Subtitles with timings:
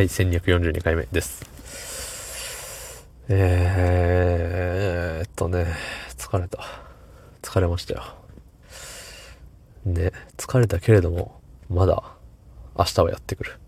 [0.00, 1.44] はい、1242回目です。
[3.28, 5.66] えーっとね、
[6.16, 6.64] 疲れた。
[7.42, 8.04] 疲れましたよ。
[9.84, 12.02] ね、疲れたけれども、まだ
[12.78, 13.58] 明日はやってくる。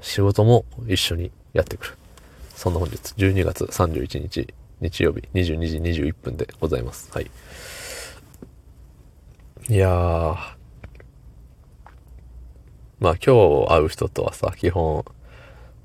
[0.00, 1.94] 仕事も一緒にやってくる。
[2.54, 4.46] そんな本日、12月31日、
[4.80, 7.10] 日曜日、22時21分でございます。
[7.12, 7.28] はい。
[9.68, 10.36] いやー、
[13.00, 15.04] まあ今日会う人とはさ、基本、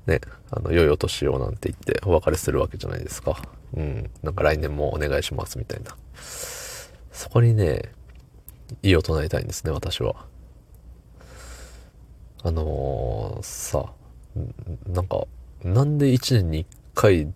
[0.08, 3.40] ね、あの、良いお年をなんて言ってお別れするわけじゃないですか。
[3.76, 4.10] うん。
[4.22, 5.96] なんか来年もお願いしますみたいな。
[7.12, 7.82] そこにね、
[8.82, 10.16] 意を唱えたいんですね、私は。
[12.42, 13.92] あのー、さ、
[14.86, 15.26] なんか、
[15.62, 17.32] なんで一年に一回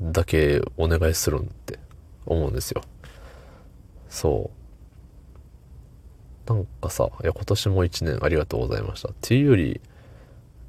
[0.00, 1.78] だけお願いするんって
[2.26, 2.82] 思うんですよ。
[4.08, 4.50] そ
[6.46, 6.52] う。
[6.52, 9.08] なんかさ、いや、今年も一年ありがとうございました。
[9.08, 9.80] っていうより、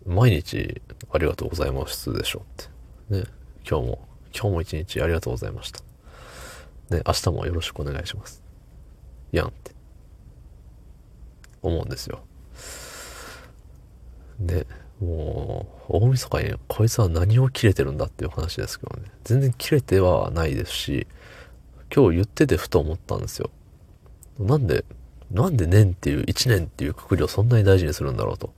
[0.05, 2.67] 毎日ありがとうございますでしょっ
[3.09, 3.19] て。
[3.19, 3.25] ね。
[3.67, 5.79] 今日も、今日も一日ありがとうございました。
[6.95, 8.43] ね、明日もよろしくお願いします。
[9.31, 9.71] やんって。
[11.63, 12.19] 思うんですよ。
[14.39, 14.67] で、
[14.99, 19.09] もう、大晦日にこいつは何を切れてるんだっていう話ですけどね。
[19.23, 21.07] 全然切れてはないですし、
[21.93, 23.49] 今日言っててふと思ったんですよ。
[24.39, 24.85] なんで、
[25.31, 28.53] なんで年っていう、一年っていうくくりをそんなに大事にするんだろうと。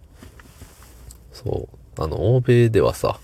[1.43, 2.01] そう。
[2.03, 3.19] あの、欧米ではさ、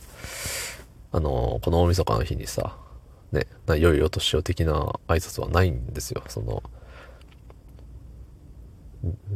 [1.11, 2.77] あの、この大晦日の日にさ、
[3.31, 4.73] ね、な良いお年を的な
[5.07, 6.23] 挨拶はないんですよ。
[6.27, 6.61] その、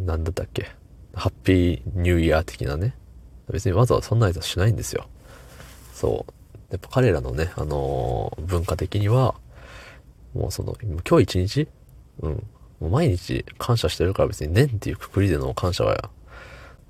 [0.05, 0.71] なんだったっけ？
[1.13, 2.95] ハッピーニューイヤー的なね。
[3.49, 5.07] 別にわざわざそんな挨拶しないんですよ。
[5.93, 6.33] そう。
[6.69, 9.35] やっぱ彼らのね、あのー文化的には、
[10.33, 11.67] もうその、今日一日？
[12.21, 12.31] うん。
[12.79, 16.11] もう毎日感謝してるから別に年っていうくくりでの感謝は、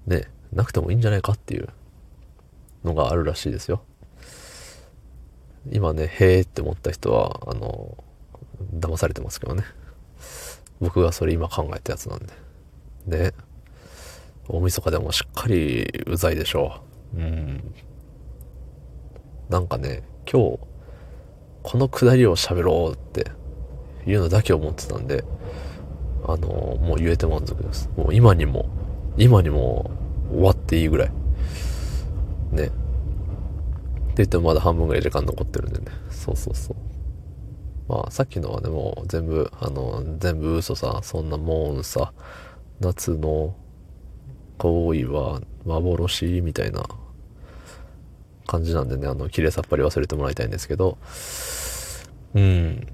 [0.06, 1.70] ね、なくてもいいんじゃないかっていう
[2.84, 3.82] のがあるらしいですよ。
[5.72, 8.04] 今ね、へーって思った人は、あの、
[8.74, 9.64] 騙されてますけどね。
[10.80, 12.34] 僕がそれ今考えたやつなんで。
[13.08, 13.34] で、
[14.48, 16.82] 大晦日でもしっかりうざいでしょ
[17.16, 17.20] う。
[17.20, 17.74] うん。
[19.50, 20.60] なんかね、今日、
[21.64, 23.32] このくだりを喋ろうって
[24.06, 25.24] いうのだけ思ってたんで、
[26.26, 26.48] あの
[26.82, 27.90] もう言えて満足です。
[27.98, 28.70] もう今にも、
[29.18, 29.92] 今にも
[30.32, 31.12] 終わっていいぐらい。
[34.18, 35.86] って言ってもまだ半分ぐらい時間残ってるんでね。
[36.10, 36.76] そうそうそう。
[37.88, 42.14] まあさっきのはね、も全部、あの、全部嘘さ、そんなもんさ、
[42.80, 43.56] 夏の
[44.58, 46.84] 行為は幻みたいな
[48.48, 50.98] 感じなんでね、あの、綺麗さっぱり忘れてもらいたいんですけど、
[52.34, 52.88] うん。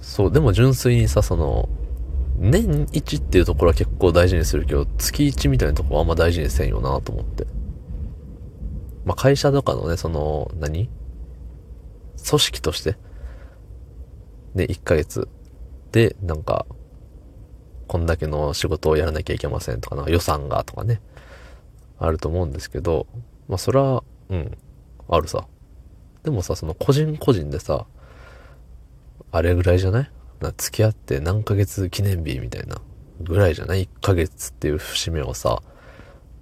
[0.00, 1.68] そう、でも純粋にさ、その、
[2.38, 7.57] 年一っていうところは結構大事にするけど、月一みたいなとこはあんま大事にせんよなと思って。
[9.08, 10.90] まあ、会社とかのね、その、何？
[12.28, 12.98] 組織として、
[14.54, 15.28] ね、1ヶ月
[15.92, 16.66] で、なんか、
[17.86, 21.00] こんだけの仕事をやらなきゃいけませんとか、なんか予算がとかね、
[21.98, 23.06] あると思うんですけど、
[23.48, 24.58] まあ、それは、うん、
[25.08, 25.48] あるさ。
[26.22, 27.86] でもさ、その個人個人でさ、
[29.32, 30.10] あれぐらいじゃない？
[30.40, 32.76] な付き合って何ヶ月記念日みたいな
[33.22, 35.62] ぐらいじゃない ?1 ヶ月っていう節目をさ、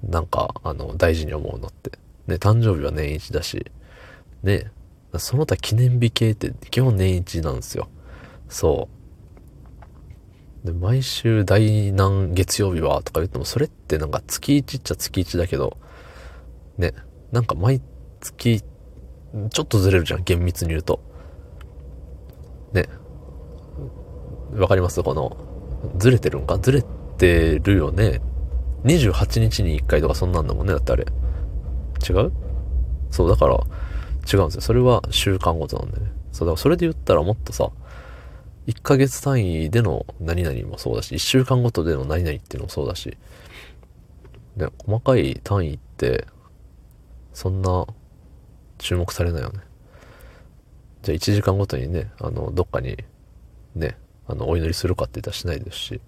[0.02, 1.92] なんか、あの、大事に思うのって。
[2.26, 3.70] ね、誕生日は年一だし、
[4.42, 4.70] ね、
[5.18, 7.88] その他記念日系って基本年一なんですよ。
[8.48, 8.88] そ
[10.64, 10.66] う。
[10.66, 15.76] で、毎週第何月曜日はとか言っても、それってなんか月一っちゃ月一だけど、
[16.78, 16.92] ね、
[17.32, 17.80] なんか毎
[18.20, 21.00] 月、ちょっとずれるじゃん、厳密に言うと。
[22.72, 22.86] ね。
[24.54, 25.02] わかります？
[25.02, 25.36] この、
[25.98, 26.58] ずれてるんか？
[26.58, 26.82] ずれ
[27.18, 28.20] てるよね。
[28.84, 31.06] 28日に1回とかそんなんだもんね、だってあれ。
[32.08, 32.32] 違う？
[33.10, 33.54] そう、だから、
[34.32, 34.60] 違うんですよ。
[34.60, 36.10] それは週間ごとなんでね。
[36.32, 37.70] そう、だからそれで言ったらもっとさ、
[38.66, 43.16] 1ヶ月単位での何々もそうだし、1週間ごとでの何々っていうのもそうだし、
[44.56, 46.26] ね、細かい単位って、
[47.32, 47.86] そんな
[48.78, 49.60] 注目されないよね。
[51.02, 52.96] じゃあ1時間ごとにね、あの、どっかに、
[53.76, 53.96] ね、
[54.26, 56.00] あの、お祈りするかって言ったらしないですし、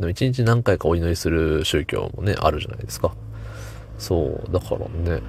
[0.00, 3.14] でも1日何回かお祈りする宗教もね、あるじゃないですか。
[3.98, 5.22] そう、だからね、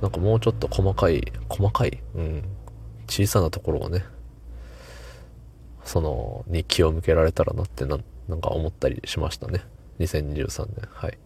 [0.00, 2.42] なんかもうちょっと細かい、細かい、うん、
[3.08, 4.04] 小さなところをね、
[5.84, 7.98] その、に気を向けられたらなってな、
[8.28, 9.62] なんか思ったりしましたね。
[10.00, 10.88] 2023年。
[10.92, 11.18] はい。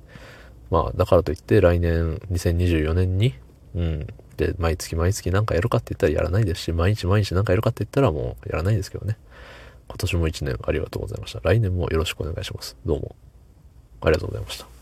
[0.71, 3.35] まあ、だからといって来年2024年に、
[3.75, 4.07] うん。
[4.37, 9.17] で、毎月毎月なんかやるかって言ったらやらないですし、毎日毎日なんかやるかって言ったらもうやらないですけどね。
[9.89, 11.41] 今年も一年ありがとうございました。
[11.43, 12.77] 来年もよろしくお願いします。
[12.87, 13.17] どうも。
[14.03, 14.80] ありがとうございました。